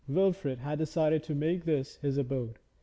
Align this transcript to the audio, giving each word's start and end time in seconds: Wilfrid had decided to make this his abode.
Wilfrid 0.07 0.57
had 0.57 0.79
decided 0.79 1.21
to 1.25 1.35
make 1.35 1.63
this 1.65 1.97
his 1.97 2.17
abode. 2.17 2.57